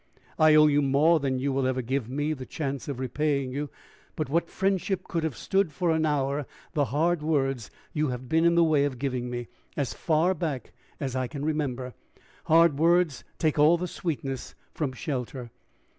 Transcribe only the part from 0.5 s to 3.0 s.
owe you more than you will ever give me the chance of